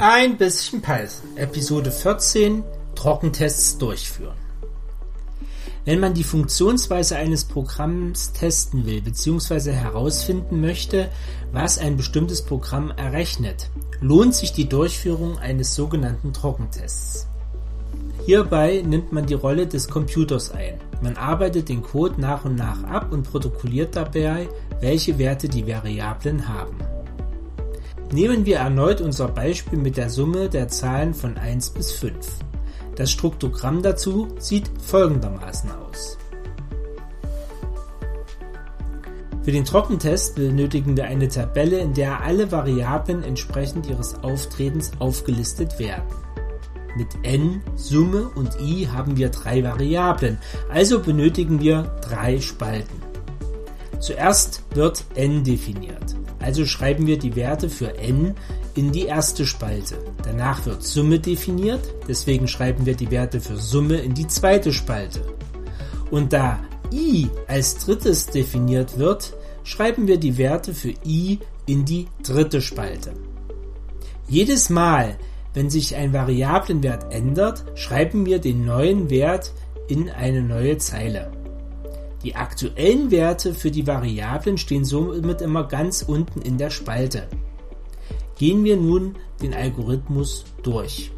[0.00, 2.62] Ein bisschen Python, Episode 14,
[2.94, 4.36] Trockentests durchführen.
[5.84, 9.72] Wenn man die Funktionsweise eines Programms testen will bzw.
[9.72, 11.08] herausfinden möchte,
[11.50, 17.26] was ein bestimmtes Programm errechnet, lohnt sich die Durchführung eines sogenannten Trockentests.
[18.24, 20.74] Hierbei nimmt man die Rolle des Computers ein.
[21.02, 24.48] Man arbeitet den Code nach und nach ab und protokolliert dabei,
[24.80, 26.76] welche Werte die Variablen haben.
[28.12, 32.14] Nehmen wir erneut unser Beispiel mit der Summe der Zahlen von 1 bis 5.
[32.96, 36.16] Das Struktogramm dazu sieht folgendermaßen aus.
[39.42, 45.78] Für den Trockentest benötigen wir eine Tabelle, in der alle Variablen entsprechend ihres Auftretens aufgelistet
[45.78, 46.04] werden.
[46.96, 50.38] Mit n, Summe und i haben wir drei Variablen,
[50.70, 53.02] also benötigen wir drei Spalten.
[54.00, 56.17] Zuerst wird n definiert.
[56.40, 58.34] Also schreiben wir die Werte für n
[58.74, 59.96] in die erste Spalte.
[60.22, 65.22] Danach wird Summe definiert, deswegen schreiben wir die Werte für Summe in die zweite Spalte.
[66.10, 66.60] Und da
[66.92, 73.12] i als drittes definiert wird, schreiben wir die Werte für i in die dritte Spalte.
[74.28, 75.18] Jedes Mal,
[75.54, 79.52] wenn sich ein Variablenwert ändert, schreiben wir den neuen Wert
[79.88, 81.32] in eine neue Zeile.
[82.24, 87.28] Die aktuellen Werte für die Variablen stehen somit immer ganz unten in der Spalte.
[88.38, 91.12] Gehen wir nun den Algorithmus durch.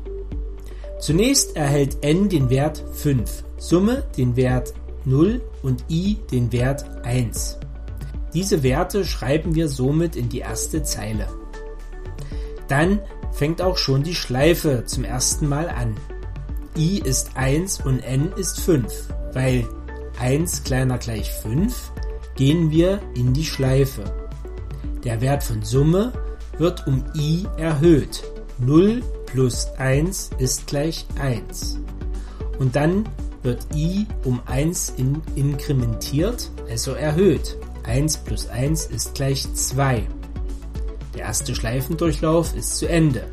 [0.99, 4.75] Zunächst erhält n den Wert 5, Summe den Wert
[5.07, 7.59] 0 und i den Wert 1.
[8.35, 11.27] Diese Werte schreiben wir somit in die erste Zeile.
[12.69, 13.01] Dann
[13.33, 15.97] fängt auch schon die Schleife zum ersten Mal an.
[16.77, 19.67] i ist 1 und n ist 5, weil
[20.21, 21.93] 1 kleiner gleich 5
[22.37, 24.05] gehen wir in die Schleife.
[25.03, 26.13] Der Wert von Summe
[26.59, 28.23] wird um i erhöht.
[28.59, 31.79] 0 plus 1 ist gleich 1.
[32.59, 33.09] Und dann
[33.43, 37.57] wird i um 1 in inkrementiert, also erhöht.
[37.85, 40.07] 1 plus 1 ist gleich 2.
[41.15, 43.25] Der erste Schleifendurchlauf ist zu Ende.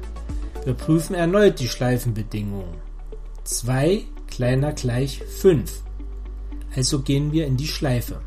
[0.63, 2.77] Wir prüfen erneut die Schleifenbedingungen.
[3.43, 5.83] 2 kleiner gleich 5
[6.77, 8.21] also gehen wir in die Schleife.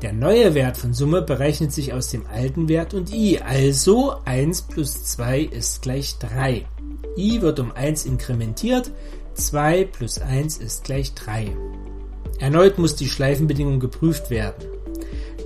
[0.00, 4.62] Der neue Wert von Summe berechnet sich aus dem alten Wert und i, also 1
[4.62, 6.64] plus 2 ist gleich 3.
[7.16, 8.90] i wird um 1 inkrementiert,
[9.34, 11.54] 2 plus 1 ist gleich 3.
[12.40, 14.64] Erneut muss die Schleifenbedingung geprüft werden.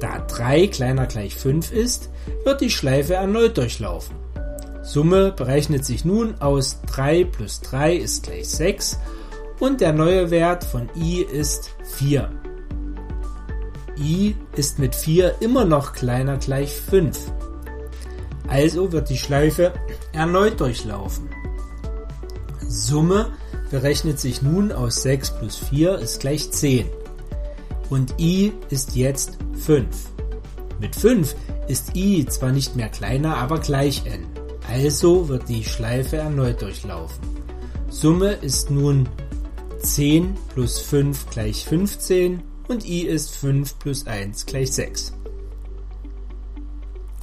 [0.01, 2.11] Da 3 kleiner gleich 5 ist,
[2.45, 4.15] wird die Schleife erneut durchlaufen.
[4.83, 8.99] Summe berechnet sich nun aus 3 plus 3 ist gleich 6
[9.61, 12.31] und der neue Wert von i ist 4.
[13.99, 17.33] i ist mit 4 immer noch kleiner gleich 5.
[18.49, 19.73] Also wird die Schleife
[20.13, 21.29] erneut durchlaufen.
[22.69, 23.33] Summe
[23.71, 26.87] berechnet sich nun aus 6 plus 4 ist gleich 10.
[27.91, 29.87] Und i ist jetzt 5.
[30.81, 31.35] Mit 5
[31.69, 34.27] ist i zwar nicht mehr kleiner, aber gleich n.
[34.69, 37.25] Also wird die Schleife erneut durchlaufen.
[37.89, 39.09] Summe ist nun
[39.81, 45.13] 10 plus 5 gleich 15 und i ist 5 plus 1 gleich 6.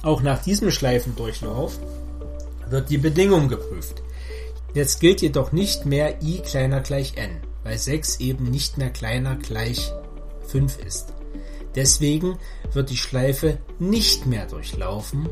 [0.02, 1.78] Auch nach diesem Schleifendurchlauf
[2.68, 4.02] wird die Bedingung geprüft.
[4.74, 9.36] Jetzt gilt jedoch nicht mehr i kleiner gleich n, weil 6 eben nicht mehr kleiner
[9.36, 9.92] gleich
[10.48, 11.14] 5 ist.
[11.74, 12.38] Deswegen
[12.72, 15.28] wird die Schleife nicht mehr durchlaufen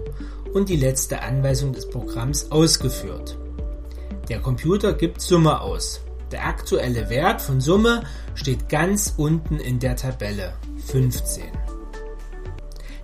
[0.54, 3.38] und die letzte Anweisung des Programms ausgeführt.
[4.28, 6.00] Der Computer gibt Summe aus.
[6.32, 8.04] Der aktuelle Wert von Summe
[8.34, 10.54] steht ganz unten in der Tabelle
[10.87, 11.44] 15.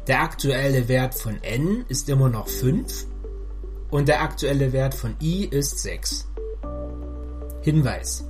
[0.06, 3.06] Der aktuelle Wert von n ist immer noch 5
[3.90, 6.26] und der aktuelle Wert von i ist 6.
[7.60, 8.24] Hinweis.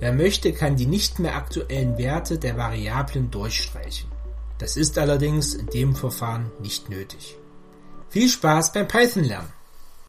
[0.00, 4.10] Wer möchte, kann die nicht mehr aktuellen Werte der Variablen durchstreichen.
[4.56, 7.36] Das ist allerdings in dem Verfahren nicht nötig.
[8.08, 9.53] Viel Spaß beim Python lernen!